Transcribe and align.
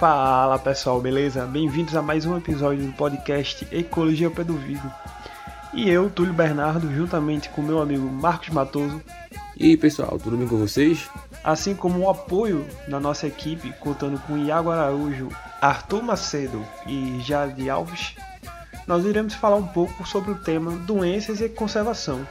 Fala 0.00 0.58
pessoal, 0.58 0.98
beleza? 0.98 1.44
Bem-vindos 1.44 1.94
a 1.94 2.00
mais 2.00 2.24
um 2.24 2.34
episódio 2.34 2.86
do 2.86 2.92
podcast 2.94 3.68
Ecologia 3.70 4.30
Pé 4.30 4.42
do 4.42 4.56
Vidro. 4.56 4.90
E 5.74 5.90
eu, 5.90 6.08
Túlio 6.08 6.32
Bernardo, 6.32 6.90
juntamente 6.90 7.50
com 7.50 7.60
meu 7.60 7.82
amigo 7.82 8.08
Marcos 8.08 8.48
Matoso. 8.48 8.98
E 9.54 9.66
aí 9.66 9.76
pessoal, 9.76 10.18
tudo 10.18 10.38
bem 10.38 10.48
com 10.48 10.56
vocês? 10.56 11.06
Assim 11.44 11.74
como 11.74 11.98
o 11.98 12.08
apoio 12.08 12.66
da 12.88 12.98
nossa 12.98 13.26
equipe, 13.26 13.74
contando 13.78 14.18
com 14.20 14.38
Iago 14.38 14.70
Araújo, 14.70 15.28
Arthur 15.60 16.02
Macedo 16.02 16.64
e 16.86 17.20
Jade 17.20 17.68
Alves, 17.68 18.14
nós 18.86 19.04
iremos 19.04 19.34
falar 19.34 19.56
um 19.56 19.66
pouco 19.66 20.08
sobre 20.08 20.30
o 20.30 20.38
tema 20.38 20.70
doenças 20.70 21.42
e 21.42 21.48
conservação. 21.50 22.26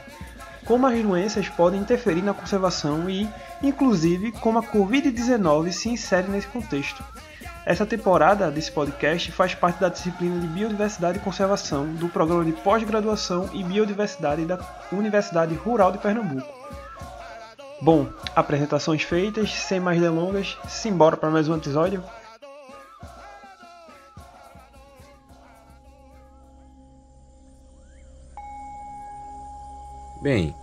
Como 0.64 0.88
as 0.88 1.00
doenças 1.00 1.48
podem 1.48 1.80
interferir 1.80 2.22
na 2.22 2.34
conservação 2.34 3.08
e, 3.08 3.28
inclusive, 3.62 4.32
como 4.32 4.58
a 4.58 4.62
Covid-19 4.64 5.70
se 5.70 5.88
insere 5.88 6.28
nesse 6.28 6.48
contexto. 6.48 7.04
Essa 7.64 7.84
temporada 7.84 8.50
desse 8.50 8.72
podcast 8.72 9.30
faz 9.32 9.54
parte 9.54 9.78
da 9.78 9.90
disciplina 9.90 10.40
de 10.40 10.46
Biodiversidade 10.46 11.18
e 11.18 11.20
Conservação 11.20 11.92
do 11.92 12.08
Programa 12.08 12.44
de 12.44 12.52
Pós-Graduação 12.52 13.50
em 13.52 13.62
Biodiversidade 13.62 14.46
da 14.46 14.58
Universidade 14.90 15.54
Rural 15.54 15.92
de 15.92 15.98
Pernambuco. 15.98 16.48
Bom, 17.82 18.08
apresentações 18.34 19.02
feitas, 19.02 19.52
sem 19.52 19.78
mais 19.78 20.00
delongas, 20.00 20.56
simbora 20.68 21.16
para 21.16 21.30
mais 21.30 21.48
um 21.48 21.56
episódio? 21.56 22.02
Bem, 30.22 30.54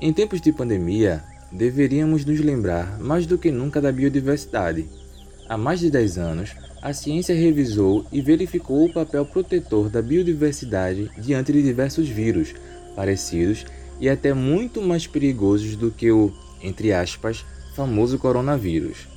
em 0.00 0.12
tempos 0.12 0.40
de 0.40 0.52
pandemia, 0.52 1.24
deveríamos 1.50 2.24
nos 2.24 2.40
lembrar 2.40 2.98
mais 3.00 3.26
do 3.26 3.38
que 3.38 3.50
nunca 3.50 3.80
da 3.80 3.90
biodiversidade. 3.90 4.88
Há 5.50 5.58
mais 5.58 5.80
de 5.80 5.90
10 5.90 6.16
anos, 6.16 6.50
a 6.80 6.92
ciência 6.92 7.34
revisou 7.34 8.06
e 8.12 8.20
verificou 8.20 8.84
o 8.84 8.92
papel 8.92 9.26
protetor 9.26 9.88
da 9.88 10.00
biodiversidade 10.00 11.10
diante 11.18 11.52
de 11.52 11.60
diversos 11.60 12.08
vírus, 12.08 12.54
parecidos 12.94 13.66
e 13.98 14.08
até 14.08 14.32
muito 14.32 14.80
mais 14.80 15.08
perigosos 15.08 15.74
do 15.74 15.90
que 15.90 16.08
o, 16.12 16.32
entre 16.62 16.92
aspas, 16.92 17.44
famoso 17.74 18.16
coronavírus. 18.16 19.08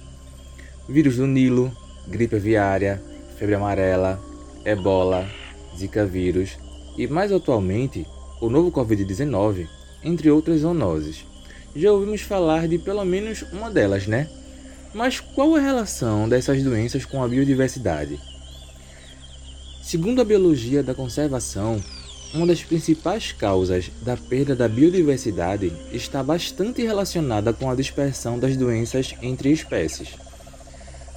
Vírus 0.90 1.18
do 1.18 1.28
Nilo, 1.28 1.72
gripe 2.08 2.38
aviária, 2.38 3.00
febre 3.38 3.54
amarela, 3.54 4.20
ebola, 4.66 5.30
zika 5.78 6.04
vírus 6.04 6.58
e 6.98 7.06
mais 7.06 7.32
atualmente 7.32 8.08
o 8.42 8.50
novo 8.50 8.72
Covid-19 8.72 9.68
entre 10.04 10.32
outras 10.32 10.62
zoonoses. 10.62 11.28
Já 11.76 11.92
ouvimos 11.92 12.22
falar 12.22 12.68
de 12.68 12.80
pelo 12.80 13.06
menos 13.06 13.44
uma 13.54 13.70
delas, 13.70 14.08
né? 14.08 14.28
Mas 14.94 15.20
qual 15.20 15.56
a 15.56 15.60
relação 15.60 16.30
dessas 16.30 16.62
doenças 16.62 17.04
com 17.04 17.24
a 17.24 17.28
biodiversidade? 17.28 18.20
Segundo 19.82 20.22
a 20.22 20.26
biologia 20.26 20.84
da 20.84 20.94
conservação, 20.94 21.84
uma 22.32 22.46
das 22.46 22.64
principais 22.64 23.32
causas 23.32 23.90
da 24.04 24.16
perda 24.16 24.56
da 24.56 24.68
biodiversidade 24.68 25.74
está 25.92 26.24
bastante 26.24 26.84
relacionada 26.84 27.52
com 27.52 27.70
a 27.70 27.76
dispersão 27.76 28.38
das 28.38 28.56
doenças 28.56 29.16
entre 29.22 29.52
espécies. 29.52 30.10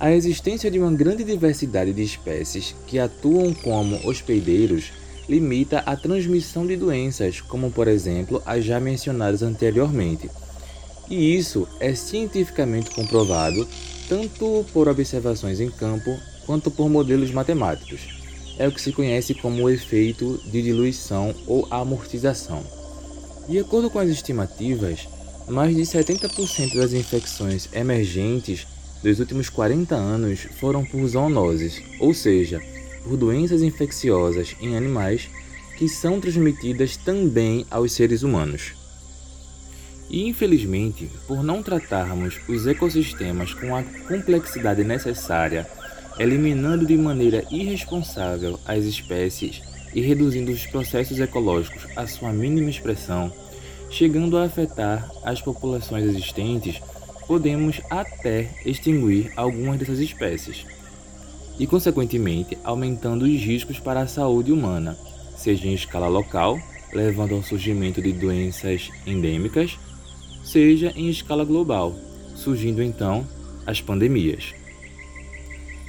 A 0.01 0.11
existência 0.11 0.71
de 0.71 0.79
uma 0.79 0.93
grande 0.93 1.23
diversidade 1.23 1.93
de 1.93 2.03
espécies 2.03 2.75
que 2.87 2.99
atuam 2.99 3.53
como 3.53 4.09
hospedeiros 4.09 4.93
limita 5.29 5.81
a 5.81 5.97
transmissão 5.97 6.67
de 6.67 6.77
doenças, 6.77 7.41
como 7.43 7.71
por 7.71 7.89
exemplo 7.89 8.43
as 8.47 8.65
já 8.65 8.81
mencionadas 8.81 9.43
anteriormente. 9.43 10.31
E 11.09 11.37
isso 11.37 11.69
é 11.79 11.95
cientificamente 11.95 12.91
comprovado 12.91 13.67
tanto 14.09 14.65
por 14.73 14.89
observações 14.89 15.61
em 15.61 15.71
campo 15.71 16.19
quanto 16.45 16.71
por 16.71 16.89
modelos 16.89 17.31
matemáticos. 17.31 18.01
É 18.59 18.67
o 18.67 18.73
que 18.73 18.81
se 18.81 18.93
conhece 18.93 19.35
como 19.35 19.63
o 19.63 19.71
efeito 19.71 20.41
de 20.47 20.63
diluição 20.63 21.35
ou 21.47 21.67
amortização. 21.71 22.63
De 23.49 23.59
acordo 23.59 23.91
com 23.91 23.99
as 23.99 24.09
estimativas, 24.09 25.07
mais 25.49 25.77
de 25.77 25.83
70% 25.83 26.75
das 26.75 26.93
infecções 26.93 27.69
emergentes 27.73 28.67
dos 29.03 29.21
últimos 29.21 29.49
40 29.49 29.95
anos 29.95 30.49
foram 30.59 30.85
por 30.85 31.07
zoonoses, 31.07 31.83
ou 32.01 32.15
seja, 32.15 32.61
por 33.05 33.17
doenças 33.17 33.63
infecciosas 33.63 34.57
em 34.61 34.77
animais 34.77 35.29
que 35.77 35.89
são 35.89 36.21
transmitidas 36.21 36.97
também 36.97 37.67
aos 37.71 37.93
seres 37.93 38.23
humanos. 38.23 38.73
E 40.09 40.29
infelizmente, 40.29 41.11
por 41.27 41.43
não 41.43 41.63
tratarmos 41.63 42.39
os 42.49 42.67
ecossistemas 42.67 43.53
com 43.53 43.75
a 43.75 43.83
complexidade 43.83 44.85
necessária, 44.85 45.67
eliminando 46.19 46.87
de 46.87 46.97
maneira 46.97 47.45
irresponsável 47.51 48.59
as 48.65 48.85
espécies 48.85 49.63
e 49.95 50.01
reduzindo 50.01 50.53
os 50.53 50.67
processos 50.67 51.19
ecológicos 51.19 51.87
à 51.97 52.07
sua 52.07 52.33
mínima 52.33 52.71
expressão, 52.71 53.33
chegando 53.91 54.37
a 54.37 54.45
afetar 54.45 55.11
as 55.25 55.41
populações 55.41 56.05
existentes, 56.05 56.81
podemos 57.27 57.81
até 57.91 58.51
extinguir 58.65 59.33
algumas 59.37 59.79
dessas 59.79 59.99
espécies 59.99 60.65
e, 61.59 61.67
consequentemente, 61.67 62.57
aumentando 62.63 63.25
os 63.25 63.41
riscos 63.41 63.79
para 63.79 64.01
a 64.01 64.07
saúde 64.07 64.53
humana, 64.53 64.97
seja 65.37 65.67
em 65.67 65.75
escala 65.75 66.09
local, 66.09 66.59
levando 66.93 67.35
ao 67.35 67.43
surgimento 67.43 68.01
de 68.01 68.13
doenças 68.13 68.91
endêmicas, 69.07 69.79
seja 70.47 70.93
em 70.95 71.11
escala 71.11 71.45
global, 71.45 71.95
surgindo 72.37 72.81
então 72.81 73.27
as 73.67 73.81
pandemias. 73.81 74.55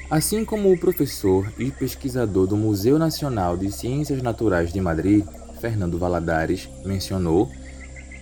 Assim 0.10 0.44
como 0.44 0.72
o 0.72 0.80
professor 0.80 1.52
e 1.60 1.70
pesquisador 1.70 2.48
do 2.48 2.58
Museu 2.58 2.98
Nacional 2.98 3.56
de 3.56 3.72
Ciências 3.72 4.22
Naturais 4.22 4.74
de 4.74 4.82
Madrid, 4.82 5.24
Fernando 5.62 6.00
Valadares, 6.00 6.68
mencionou, 6.84 7.52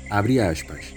aspas, 0.09 0.94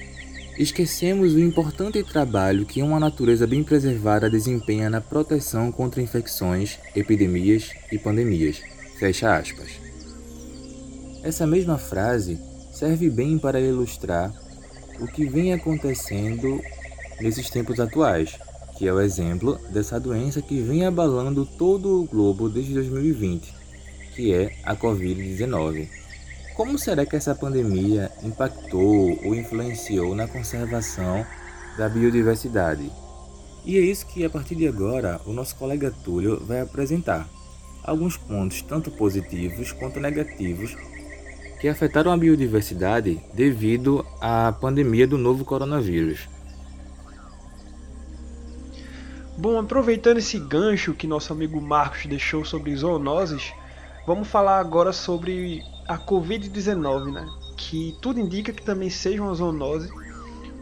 esquecemos 0.59 1.35
o 1.35 1.39
importante 1.39 2.03
trabalho 2.03 2.67
que 2.67 2.83
uma 2.83 2.99
natureza 2.99 3.47
bem 3.47 3.63
preservada 3.63 4.29
desempenha 4.29 4.91
na 4.91 5.01
proteção 5.01 5.71
contra 5.71 6.03
infecções, 6.03 6.79
epidemias 6.97 7.71
e 7.93 7.99
pandemias. 7.99 8.61
Fecha 8.99 9.37
aspas. 9.37 9.69
Essa 11.23 11.47
mesma 11.47 11.79
frase 11.79 12.41
serve 12.73 13.09
bem 13.09 13.39
para 13.39 13.61
ilustrar 13.61 14.48
o 15.01 15.07
que 15.07 15.27
vem 15.27 15.53
acontecendo 15.53 16.61
nesses 17.21 17.51
tempos 17.51 17.81
atuais, 17.81 18.39
que 18.77 18.87
é 18.87 18.93
o 18.93 19.01
exemplo 19.01 19.59
dessa 19.71 19.99
doença 19.99 20.41
que 20.41 20.61
vem 20.61 20.87
abalando 20.87 21.45
todo 21.45 22.01
o 22.01 22.05
globo 22.05 22.49
desde 22.49 22.75
2020, 22.75 23.53
que 24.15 24.33
é 24.33 24.53
a 24.65 24.77
Covid-19. 24.77 25.89
Como 26.55 26.79
será 26.79 27.07
que 27.07 27.17
essa 27.17 27.35
pandemia 27.35 28.11
impactou 28.23 29.19
ou 29.25 29.35
influenciou 29.35 30.15
na 30.15 30.27
conservação 30.27 31.25
da 31.77 31.89
biodiversidade? 31.89 32.91
E 33.65 33.77
é 33.77 33.81
isso 33.81 34.07
que 34.07 34.25
a 34.25 34.31
partir 34.31 34.55
de 34.55 34.67
agora 34.67 35.21
o 35.27 35.33
nosso 35.33 35.55
colega 35.57 35.93
Túlio 36.05 36.45
vai 36.45 36.61
apresentar. 36.61 37.29
Alguns 37.85 38.17
pontos 38.17 38.63
tanto 38.63 38.91
positivos 38.91 39.73
quanto 39.73 40.01
negativos 40.01 40.77
que 41.59 41.69
afetaram 41.69 42.13
a 42.13 42.17
biodiversidade 42.17 43.21
devido 43.35 44.07
à 44.21 44.53
pandemia 44.53 45.07
do 45.07 45.19
novo 45.19 45.45
coronavírus. 45.45 46.29
Bom, 49.37 49.59
aproveitando 49.59 50.19
esse 50.19 50.39
gancho 50.39 50.95
que 50.95 51.07
nosso 51.07 51.33
amigo 51.33 51.61
Marcos 51.61 52.07
deixou 52.07 52.45
sobre 52.45 52.75
zoonoses, 52.75 53.53
vamos 54.07 54.27
falar 54.27 54.59
agora 54.59 54.93
sobre 54.93 55.63
a 55.87 55.97
Covid-19, 55.97 57.13
né? 57.13 57.27
Que 57.57 57.97
tudo 58.01 58.19
indica 58.19 58.53
que 58.53 58.63
também 58.63 58.91
seja 58.91 59.23
uma 59.23 59.35
zoonose, 59.35 59.91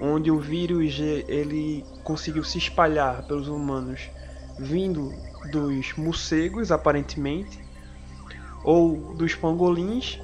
onde 0.00 0.30
o 0.30 0.38
vírus 0.38 0.98
ele 1.26 1.84
conseguiu 2.04 2.44
se 2.44 2.58
espalhar 2.58 3.26
pelos 3.26 3.48
humanos 3.48 4.10
vindo 4.58 5.12
dos 5.50 5.94
morcegos, 5.96 6.70
aparentemente, 6.70 7.58
ou 8.64 9.14
dos 9.14 9.34
pangolins, 9.34 10.18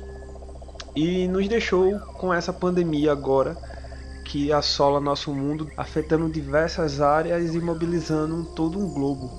e 0.95 1.27
nos 1.29 1.49
deixou 1.49 1.99
com 1.99 2.33
essa 2.33 2.53
pandemia 2.53 3.13
agora 3.13 3.57
que 4.25 4.53
assola 4.53 5.01
nosso 5.01 5.33
mundo, 5.33 5.71
afetando 5.77 6.29
diversas 6.29 7.01
áreas 7.01 7.55
e 7.55 7.61
mobilizando 7.61 8.45
todo 8.55 8.79
um 8.79 8.89
globo. 8.89 9.31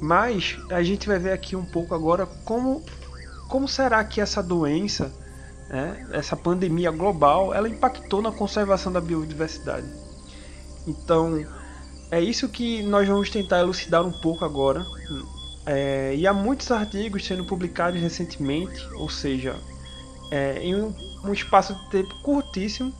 Mas 0.00 0.58
a 0.70 0.82
gente 0.82 1.06
vai 1.06 1.18
ver 1.18 1.32
aqui 1.32 1.56
um 1.56 1.64
pouco 1.64 1.94
agora 1.94 2.26
como 2.44 2.82
como 3.48 3.68
será 3.68 4.02
que 4.02 4.20
essa 4.20 4.42
doença, 4.42 5.12
né, 5.68 6.06
essa 6.12 6.36
pandemia 6.36 6.90
global, 6.90 7.54
ela 7.54 7.68
impactou 7.68 8.20
na 8.20 8.32
conservação 8.32 8.92
da 8.92 9.00
biodiversidade? 9.00 9.86
Então, 10.86 11.46
é 12.10 12.20
isso 12.20 12.48
que 12.48 12.82
nós 12.82 13.06
vamos 13.06 13.30
tentar 13.30 13.60
elucidar 13.60 14.04
um 14.04 14.12
pouco 14.12 14.44
agora. 14.44 14.84
É, 15.66 16.14
e 16.16 16.26
há 16.26 16.32
muitos 16.32 16.70
artigos 16.70 17.24
sendo 17.24 17.44
publicados 17.44 18.00
recentemente, 18.00 18.86
ou 18.94 19.08
seja, 19.08 19.56
é, 20.34 20.58
em 20.60 20.74
um, 20.74 20.94
um, 21.24 21.32
espaço 21.32 21.74
de 21.74 21.90
tempo 21.90 22.14
curtíssimo, 22.22 22.92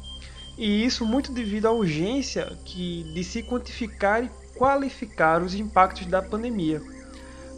e 0.56 0.84
isso 0.84 1.04
muito 1.04 1.32
devido 1.32 1.66
à 1.66 1.72
urgência 1.72 2.56
que, 2.64 3.02
de 3.12 3.24
se 3.24 3.42
quantificar 3.42 4.22
e 4.24 4.30
qualificar 4.56 5.42
os 5.42 5.54
impactos 5.54 6.06
da 6.06 6.22
pandemia 6.22 6.80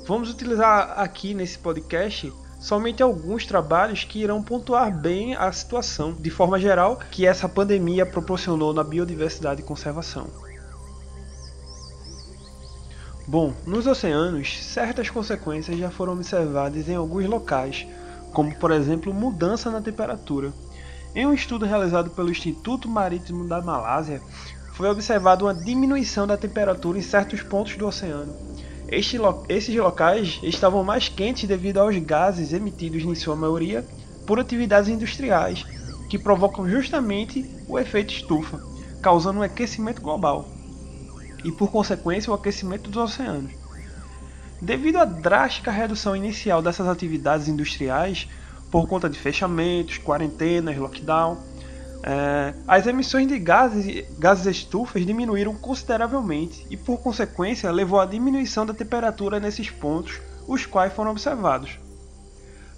Vamos 0.06 0.30
utilizar 0.30 1.00
aqui 1.00 1.34
nesse 1.34 1.58
podcast 1.58 2.32
somente 2.60 3.02
alguns 3.02 3.44
trabalhos 3.44 4.04
que 4.04 4.20
irão 4.20 4.40
pontuar 4.40 4.96
bem 4.96 5.34
a 5.34 5.50
situação, 5.50 6.12
de 6.12 6.30
forma 6.30 6.60
geral, 6.60 7.00
que 7.10 7.26
essa 7.26 7.48
pandemia 7.48 8.06
proporcionou 8.06 8.72
na 8.72 8.84
biodiversidade 8.84 9.62
e 9.62 9.64
conservação. 9.64 10.28
Bom, 13.26 13.52
nos 13.66 13.88
oceanos, 13.88 14.64
certas 14.64 15.10
consequências 15.10 15.76
já 15.76 15.90
foram 15.90 16.12
observadas 16.12 16.88
em 16.88 16.94
alguns 16.94 17.26
locais, 17.26 17.84
como 18.36 18.54
por 18.54 18.70
exemplo 18.70 19.14
mudança 19.14 19.70
na 19.70 19.80
temperatura. 19.80 20.52
Em 21.14 21.24
um 21.24 21.32
estudo 21.32 21.64
realizado 21.64 22.10
pelo 22.10 22.30
Instituto 22.30 22.86
Marítimo 22.86 23.48
da 23.48 23.62
Malásia, 23.62 24.20
foi 24.74 24.90
observada 24.90 25.42
uma 25.42 25.54
diminuição 25.54 26.26
da 26.26 26.36
temperatura 26.36 26.98
em 26.98 27.02
certos 27.02 27.40
pontos 27.40 27.78
do 27.78 27.86
oceano. 27.86 28.36
Este 28.88 29.16
lo 29.16 29.42
esses 29.48 29.74
locais 29.74 30.38
estavam 30.42 30.84
mais 30.84 31.08
quentes 31.08 31.48
devido 31.48 31.78
aos 31.78 31.96
gases 31.96 32.52
emitidos, 32.52 33.04
em 33.04 33.14
sua 33.14 33.34
maioria, 33.34 33.82
por 34.26 34.38
atividades 34.38 34.90
industriais, 34.90 35.64
que 36.10 36.18
provocam 36.18 36.68
justamente 36.68 37.50
o 37.66 37.78
efeito 37.78 38.12
estufa, 38.12 38.60
causando 39.00 39.38
um 39.40 39.42
aquecimento 39.42 40.02
global 40.02 40.46
e, 41.42 41.50
por 41.50 41.70
consequência, 41.70 42.30
o 42.30 42.34
aquecimento 42.34 42.90
dos 42.90 43.02
oceanos. 43.02 43.52
Devido 44.60 44.98
à 44.98 45.04
drástica 45.04 45.70
redução 45.70 46.16
inicial 46.16 46.62
dessas 46.62 46.88
atividades 46.88 47.46
industriais, 47.46 48.28
por 48.70 48.88
conta 48.88 49.08
de 49.08 49.18
fechamentos, 49.18 49.98
quarentenas, 49.98 50.76
lockdown, 50.76 51.38
é, 52.02 52.54
as 52.66 52.86
emissões 52.86 53.26
de 53.26 53.38
gases, 53.38 54.04
gases 54.18 54.46
estufas 54.46 55.04
diminuíram 55.04 55.54
consideravelmente 55.54 56.66
e, 56.70 56.76
por 56.76 56.98
consequência, 56.98 57.70
levou 57.70 58.00
à 58.00 58.06
diminuição 58.06 58.64
da 58.64 58.72
temperatura 58.72 59.40
nesses 59.40 59.70
pontos, 59.70 60.20
os 60.46 60.64
quais 60.64 60.92
foram 60.92 61.10
observados. 61.10 61.78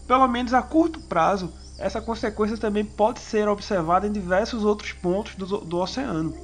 Pelo 0.06 0.26
menos 0.26 0.54
a 0.54 0.62
curto 0.62 1.00
prazo, 1.00 1.52
essa 1.78 2.00
consequência 2.00 2.56
também 2.56 2.84
pode 2.84 3.20
ser 3.20 3.46
observada 3.48 4.06
em 4.06 4.12
diversos 4.12 4.64
outros 4.64 4.92
pontos 4.92 5.34
do, 5.36 5.58
do 5.58 5.78
oceano. 5.78 6.34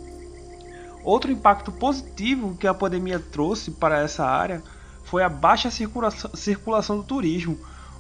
Outro 1.03 1.33
impacto 1.33 1.73
positivo 1.73 2.55
que 2.57 2.67
a 2.67 2.75
pandemia 2.75 3.19
trouxe 3.19 3.71
para 3.71 4.01
essa 4.01 4.25
área 4.25 4.63
foi 5.05 5.23
a 5.23 5.29
baixa 5.29 5.71
circulação, 5.71 6.31
circulação 6.35 6.97
do 6.97 7.05
turismo, 7.05 7.59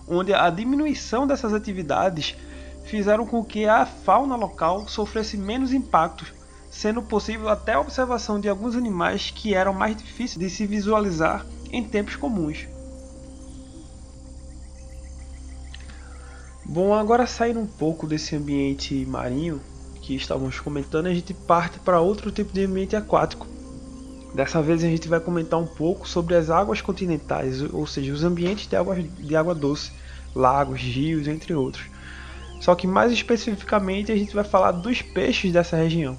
onde 0.08 0.34
a 0.34 0.50
diminuição 0.50 1.26
dessas 1.26 1.52
atividades 1.52 2.36
fizeram 2.84 3.26
com 3.26 3.44
que 3.44 3.66
a 3.66 3.86
fauna 3.86 4.36
local 4.36 4.86
sofresse 4.88 5.36
menos 5.36 5.72
impactos, 5.72 6.32
sendo 6.70 7.02
possível 7.02 7.48
até 7.48 7.74
a 7.74 7.80
observação 7.80 8.40
de 8.40 8.48
alguns 8.48 8.76
animais 8.76 9.30
que 9.30 9.54
eram 9.54 9.72
mais 9.72 9.96
difíceis 9.96 10.38
de 10.38 10.50
se 10.50 10.66
visualizar 10.66 11.46
em 11.70 11.82
tempos 11.84 12.16
comuns. 12.16 12.66
Bom, 16.64 16.94
agora 16.94 17.26
saindo 17.26 17.60
um 17.60 17.66
pouco 17.66 18.06
desse 18.06 18.34
ambiente 18.34 19.04
marinho, 19.06 19.60
que 20.00 20.14
estávamos 20.14 20.60
comentando, 20.60 21.06
a 21.06 21.14
gente 21.14 21.32
parte 21.32 21.78
para 21.78 22.00
outro 22.00 22.30
tipo 22.30 22.52
de 22.52 22.64
ambiente 22.64 22.96
aquático. 22.96 23.46
Dessa 24.34 24.60
vez 24.60 24.82
a 24.82 24.88
gente 24.88 25.06
vai 25.06 25.20
comentar 25.20 25.60
um 25.60 25.66
pouco 25.66 26.08
sobre 26.08 26.34
as 26.34 26.50
águas 26.50 26.80
continentais, 26.80 27.62
ou 27.72 27.86
seja, 27.86 28.12
os 28.12 28.24
ambientes 28.24 28.66
de 28.66 28.74
água, 28.74 28.96
de 29.00 29.36
água 29.36 29.54
doce, 29.54 29.92
lagos, 30.34 30.80
rios, 30.80 31.28
entre 31.28 31.54
outros. 31.54 31.84
Só 32.60 32.74
que 32.74 32.84
mais 32.84 33.12
especificamente 33.12 34.10
a 34.10 34.16
gente 34.16 34.34
vai 34.34 34.42
falar 34.42 34.72
dos 34.72 35.00
peixes 35.00 35.52
dessa 35.52 35.76
região. 35.76 36.18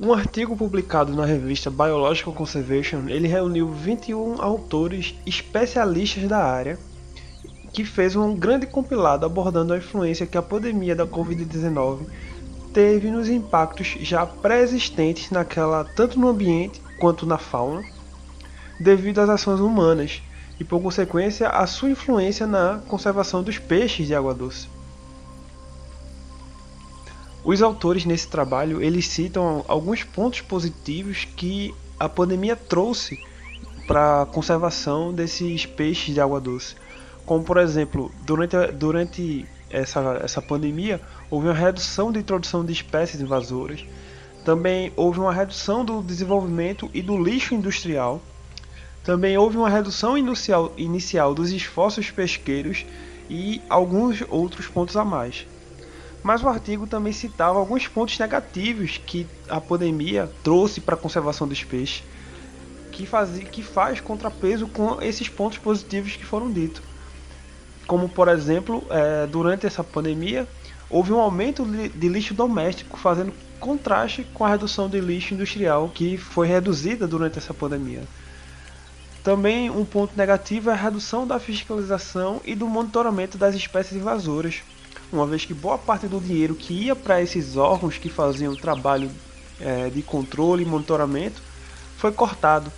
Um 0.00 0.14
artigo 0.14 0.56
publicado 0.56 1.14
na 1.14 1.26
revista 1.26 1.70
Biological 1.70 2.32
Conservation, 2.32 3.06
ele 3.06 3.28
reuniu 3.28 3.68
21 3.70 4.40
autores 4.40 5.14
especialistas 5.26 6.26
da 6.26 6.38
área 6.38 6.78
que 7.70 7.84
fez 7.84 8.16
um 8.16 8.34
grande 8.34 8.66
compilado 8.66 9.26
abordando 9.26 9.74
a 9.74 9.76
influência 9.76 10.26
que 10.26 10.38
a 10.38 10.42
pandemia 10.42 10.96
da 10.96 11.06
Covid-19 11.06 12.06
teve 12.72 13.10
nos 13.10 13.28
impactos 13.28 13.96
já 14.00 14.24
pré-existentes 14.26 15.30
naquela 15.30 15.84
tanto 15.84 16.18
no 16.18 16.28
ambiente 16.28 16.80
quanto 16.98 17.26
na 17.26 17.38
fauna, 17.38 17.82
devido 18.78 19.20
às 19.20 19.28
ações 19.28 19.60
humanas 19.60 20.22
e 20.58 20.64
por 20.64 20.80
consequência 20.80 21.48
a 21.48 21.66
sua 21.66 21.90
influência 21.90 22.46
na 22.46 22.80
conservação 22.88 23.42
dos 23.42 23.58
peixes 23.58 24.06
de 24.06 24.14
água 24.14 24.34
doce. 24.34 24.68
Os 27.42 27.62
autores 27.62 28.04
nesse 28.04 28.28
trabalho 28.28 28.82
eles 28.82 29.06
citam 29.08 29.64
alguns 29.66 30.04
pontos 30.04 30.40
positivos 30.40 31.26
que 31.36 31.74
a 31.98 32.08
pandemia 32.08 32.54
trouxe 32.54 33.18
para 33.86 34.22
a 34.22 34.26
conservação 34.26 35.12
desses 35.12 35.64
peixes 35.66 36.14
de 36.14 36.20
água 36.20 36.40
doce 36.40 36.76
como 37.30 37.44
por 37.44 37.58
exemplo, 37.58 38.10
durante, 38.26 38.56
durante 38.72 39.46
essa, 39.70 40.20
essa 40.22 40.42
pandemia, 40.42 41.00
houve 41.30 41.46
uma 41.46 41.54
redução 41.54 42.10
de 42.10 42.18
introdução 42.18 42.64
de 42.64 42.72
espécies 42.72 43.20
invasoras. 43.20 43.84
Também 44.44 44.92
houve 44.96 45.20
uma 45.20 45.32
redução 45.32 45.84
do 45.84 46.02
desenvolvimento 46.02 46.90
e 46.92 47.00
do 47.00 47.22
lixo 47.22 47.54
industrial. 47.54 48.20
Também 49.04 49.38
houve 49.38 49.56
uma 49.56 49.70
redução 49.70 50.18
inicial, 50.18 50.72
inicial 50.76 51.34
dos 51.34 51.52
esforços 51.52 52.10
pesqueiros 52.10 52.84
e 53.28 53.62
alguns 53.68 54.22
outros 54.28 54.66
pontos 54.66 54.96
a 54.96 55.04
mais. 55.04 55.46
Mas 56.22 56.42
o 56.42 56.48
artigo 56.48 56.86
também 56.86 57.12
citava 57.12 57.58
alguns 57.58 57.86
pontos 57.88 58.18
negativos 58.18 58.98
que 58.98 59.26
a 59.48 59.60
pandemia 59.60 60.30
trouxe 60.42 60.80
para 60.80 60.94
a 60.94 60.98
conservação 60.98 61.48
dos 61.48 61.64
peixes, 61.64 62.02
que, 62.92 63.06
faz, 63.06 63.30
que 63.38 63.62
faz 63.62 64.00
contrapeso 64.00 64.66
com 64.68 65.00
esses 65.00 65.28
pontos 65.28 65.56
positivos 65.58 66.16
que 66.16 66.24
foram 66.24 66.52
ditos 66.52 66.89
como 67.90 68.08
por 68.08 68.28
exemplo, 68.28 68.84
é, 68.88 69.26
durante 69.26 69.66
essa 69.66 69.82
pandemia, 69.82 70.46
houve 70.88 71.12
um 71.12 71.18
aumento 71.18 71.64
de 71.64 72.08
lixo 72.08 72.32
doméstico, 72.32 72.96
fazendo 72.96 73.32
contraste 73.58 74.22
com 74.32 74.44
a 74.44 74.48
redução 74.48 74.88
de 74.88 75.00
lixo 75.00 75.34
industrial 75.34 75.90
que 75.92 76.16
foi 76.16 76.46
reduzida 76.46 77.08
durante 77.08 77.38
essa 77.38 77.52
pandemia. 77.52 78.04
Também 79.24 79.70
um 79.70 79.84
ponto 79.84 80.16
negativo 80.16 80.70
é 80.70 80.72
a 80.72 80.76
redução 80.76 81.26
da 81.26 81.40
fiscalização 81.40 82.40
e 82.44 82.54
do 82.54 82.68
monitoramento 82.68 83.36
das 83.36 83.56
espécies 83.56 83.96
invasoras, 83.96 84.62
uma 85.12 85.26
vez 85.26 85.44
que 85.44 85.52
boa 85.52 85.76
parte 85.76 86.06
do 86.06 86.20
dinheiro 86.20 86.54
que 86.54 86.72
ia 86.72 86.94
para 86.94 87.20
esses 87.20 87.56
órgãos 87.56 87.98
que 87.98 88.08
faziam 88.08 88.52
o 88.52 88.56
trabalho 88.56 89.10
é, 89.60 89.90
de 89.90 90.00
controle 90.00 90.62
e 90.62 90.66
monitoramento 90.66 91.42
foi 91.96 92.12
cortado 92.12 92.70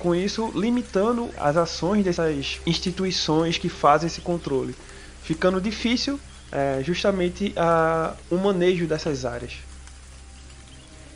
com 0.00 0.14
isso 0.14 0.50
limitando 0.54 1.30
as 1.38 1.56
ações 1.56 2.04
dessas 2.04 2.58
instituições 2.66 3.58
que 3.58 3.68
fazem 3.68 4.06
esse 4.06 4.22
controle, 4.22 4.74
ficando 5.22 5.60
difícil 5.60 6.18
é, 6.50 6.82
justamente 6.82 7.52
a, 7.56 8.14
o 8.30 8.36
manejo 8.36 8.86
dessas 8.86 9.24
áreas. 9.24 9.58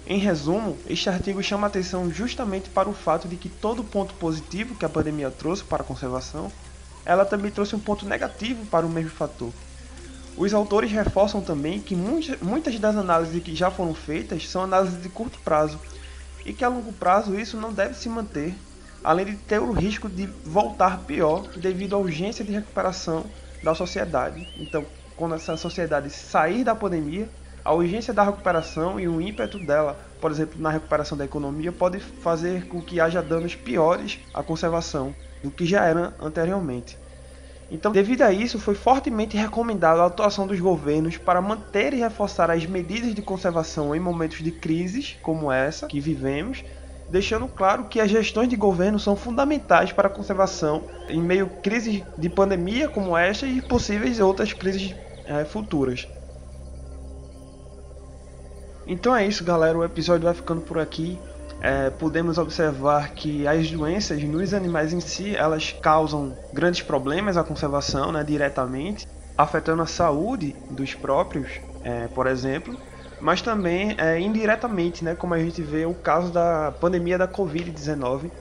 Em 0.07 0.19
resumo, 0.19 0.76
este 0.87 1.09
artigo 1.09 1.43
chama 1.43 1.67
atenção 1.67 2.11
justamente 2.12 2.69
para 2.69 2.88
o 2.88 2.93
fato 2.93 3.26
de 3.26 3.37
que 3.37 3.49
todo 3.49 3.83
ponto 3.83 4.12
positivo 4.14 4.75
que 4.75 4.85
a 4.85 4.88
pandemia 4.88 5.31
trouxe 5.31 5.64
para 5.64 5.83
a 5.83 5.87
conservação, 5.87 6.53
ela 7.07 7.25
também 7.25 7.50
trouxe 7.50 7.75
um 7.75 7.81
ponto 7.81 8.05
negativo 8.05 8.67
para 8.67 8.85
o 8.85 8.91
mesmo 8.91 9.11
fator. 9.11 9.50
Os 10.37 10.53
autores 10.53 10.93
reforçam 10.93 11.41
também 11.41 11.81
que 11.81 11.97
muitas 11.97 12.79
das 12.79 12.97
análises 12.97 13.43
que 13.43 13.55
já 13.55 13.71
foram 13.71 13.95
feitas 13.95 14.47
são 14.49 14.62
análises 14.62 15.03
de 15.03 15.09
curto 15.09 15.38
prazo 15.38 15.81
e 16.45 16.53
que 16.53 16.64
a 16.64 16.69
longo 16.69 16.93
prazo 16.93 17.38
isso 17.38 17.57
não 17.57 17.73
deve 17.73 17.95
se 17.95 18.09
manter 18.09 18.55
além 19.04 19.26
de 19.26 19.37
ter 19.37 19.61
o 19.61 19.70
risco 19.70 20.08
de 20.08 20.26
voltar 20.44 21.04
pior 21.04 21.46
devido 21.56 21.94
à 21.94 21.99
urgência 21.99 22.42
de 22.42 22.52
recuperação 22.52 23.26
da 23.62 23.75
sociedade. 23.75 24.49
Então, 24.58 24.84
quando 25.14 25.34
essa 25.34 25.56
sociedade 25.56 26.08
sair 26.08 26.64
da 26.64 26.75
pandemia, 26.75 27.28
a 27.62 27.73
urgência 27.73 28.12
da 28.12 28.23
recuperação 28.23 28.99
e 28.99 29.06
o 29.06 29.20
ímpeto 29.20 29.58
dela, 29.58 29.99
por 30.20 30.30
exemplo, 30.30 30.61
na 30.61 30.70
recuperação 30.70 31.16
da 31.16 31.25
economia, 31.25 31.70
pode 31.70 32.00
fazer 32.00 32.66
com 32.66 32.82
que 32.82 33.00
haja 33.00 33.23
danos 33.23 33.54
piores 33.54 34.18
à 34.32 34.42
conservação 34.42 35.14
do 35.42 35.50
que 35.50 35.66
já 35.66 35.84
era 35.84 36.14
anteriormente. 36.18 36.99
Então, 37.70 37.92
devido 37.92 38.23
a 38.23 38.32
isso, 38.32 38.58
foi 38.58 38.75
fortemente 38.75 39.37
recomendada 39.37 40.02
a 40.02 40.06
atuação 40.06 40.46
dos 40.46 40.61
governos 40.61 41.16
para 41.16 41.40
manter 41.40 41.94
e 41.94 42.00
reforçar 42.00 42.50
as 42.50 42.66
medidas 42.66 43.14
de 43.14 43.23
conservação 43.23 43.94
em 43.94 44.00
momentos 44.00 44.42
de 44.42 44.52
crises 44.52 45.16
como 45.23 45.50
essa 45.50 45.87
que 45.87 46.00
vivemos, 46.00 46.62
deixando 47.08 47.46
claro 47.46 47.84
que 47.84 48.00
as 48.00 48.11
gestões 48.11 48.49
de 48.49 48.56
governo 48.56 48.99
são 48.99 49.16
fundamentais 49.16 49.92
para 49.92 50.08
a 50.08 50.11
conservação 50.11 50.84
em 51.08 51.20
meio 51.20 51.46
a 51.46 51.61
crises 51.61 52.02
de 52.16 52.28
pandemia 52.28 52.88
como 52.88 53.16
esta 53.16 53.46
e 53.46 53.61
possíveis 53.61 54.20
outras 54.20 54.52
crises 54.52 54.94
é, 55.26 55.44
futuras. 55.44 56.08
Então 58.87 59.14
é 59.16 59.26
isso, 59.26 59.44
galera. 59.44 59.78
O 59.78 59.84
episódio 59.84 60.25
vai 60.25 60.34
ficando 60.34 60.61
por 60.61 60.78
aqui. 60.78 61.18
É, 61.61 61.88
podemos 61.88 62.37
observar 62.37 63.12
que 63.14 63.46
as 63.46 63.70
doenças 63.70 64.23
nos 64.23 64.52
animais 64.52 64.92
em 64.92 65.00
si 65.00 65.34
elas 65.34 65.73
causam 65.73 66.37
grandes 66.52 66.82
problemas 66.82 67.38
à 67.38 67.44
conservação, 67.44 68.12
né, 68.12 68.23
diretamente, 68.23 69.06
afetando 69.37 69.80
a 69.80 69.87
saúde 69.87 70.54
dos 70.70 70.94
próprios, 70.94 71.61
é, 71.82 72.06
por 72.08 72.26
exemplo 72.26 72.78
mas 73.21 73.42
também 73.42 73.94
é, 73.99 74.18
indiretamente, 74.21 75.04
né, 75.04 75.14
como 75.14 75.35
a 75.35 75.38
gente 75.38 75.62
vê 75.62 75.87
o 75.87 75.94
caso 75.94 76.33
da 76.33 76.73
pandemia 76.73 77.18
da 77.18 77.28
Covid-19, 77.28 78.33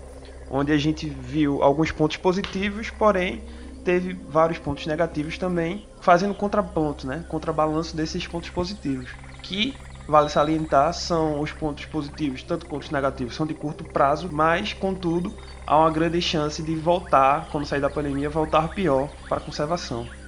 onde 0.50 0.72
a 0.72 0.78
gente 0.78 1.08
viu 1.10 1.62
alguns 1.64 1.92
pontos 1.92 2.18
positivos, 2.18 2.90
porém 2.90 3.44
teve 3.84 4.14
vários 4.28 4.60
pontos 4.60 4.86
negativos 4.86 5.38
também, 5.38 5.90
fazendo 6.02 6.34
contraponto, 6.36 7.06
né? 7.08 7.26
Contrabalanço 7.28 7.96
desses 7.96 8.26
pontos 8.28 8.50
positivos, 8.50 9.16
que 9.42 9.84
vale 10.08 10.30
salientar 10.30 10.94
são 10.94 11.40
os 11.42 11.52
pontos 11.52 11.86
positivos, 11.86 12.44
tanto 12.44 12.66
quanto 12.66 12.84
os 12.84 12.92
negativos, 12.92 13.36
são 13.36 13.46
de 13.46 13.54
curto 13.54 13.84
prazo, 13.84 14.30
mas 14.32 14.74
contudo 14.74 15.38
há 15.66 15.78
uma 15.78 15.92
grande 15.92 16.22
chance 16.22 16.62
de 16.64 16.76
voltar, 16.76 17.50
quando 17.50 17.66
sair 17.66 17.82
da 17.82 17.90
pandemia, 17.90 18.30
voltar 18.30 18.70
pior 18.70 19.16
para 19.28 19.38
a 19.38 19.42
conservação. 19.42 20.23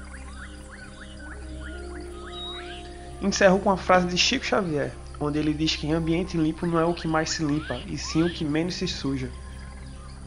Encerro 3.21 3.59
com 3.59 3.71
a 3.71 3.77
frase 3.77 4.07
de 4.07 4.17
Chico 4.17 4.45
Xavier, 4.45 4.91
onde 5.19 5.39
ele 5.39 5.53
diz 5.53 5.75
que 5.75 5.91
ambiente 5.91 6.37
limpo 6.37 6.65
não 6.65 6.79
é 6.79 6.85
o 6.85 6.93
que 6.93 7.07
mais 7.07 7.29
se 7.29 7.43
limpa, 7.43 7.79
e 7.87 7.97
sim 7.97 8.23
o 8.23 8.29
que 8.29 8.43
menos 8.43 8.75
se 8.75 8.87
suja. 8.87 9.29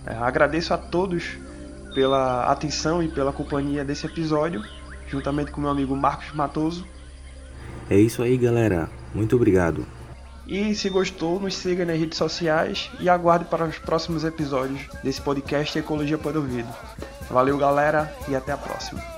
É, 0.07 0.15
agradeço 0.15 0.73
a 0.73 0.79
todos 0.79 1.37
pela 1.95 2.45
atenção 2.51 3.03
e 3.03 3.09
pela 3.09 3.33
companhia 3.33 3.85
desse 3.85 4.07
episódio, 4.07 4.63
juntamente 5.09 5.51
com 5.51 5.61
meu 5.61 5.71
amigo 5.71 5.97
Marcos 5.97 6.33
Matoso. 6.33 6.87
É 7.91 7.97
isso 7.97 8.23
aí, 8.23 8.37
galera. 8.37 8.89
Muito 9.15 9.37
obrigado. 9.37 9.87
E 10.47 10.75
se 10.75 10.89
gostou, 10.89 11.39
nos 11.39 11.55
siga 11.55 11.85
nas 11.85 11.99
redes 11.99 12.17
sociais 12.17 12.91
e 13.01 13.09
aguarde 13.09 13.45
para 13.45 13.67
os 13.67 13.79
próximos 13.79 14.25
episódios 14.25 14.81
desse 15.05 15.21
podcast 15.21 15.79
Ecologia 15.79 16.17
para 16.17 16.39
o 16.39 16.43
Ouvido. 16.43 16.69
Valeu, 17.31 17.59
galera, 17.59 18.11
e 18.29 18.35
até 18.35 18.53
a 18.53 18.57
próxima. 18.57 19.18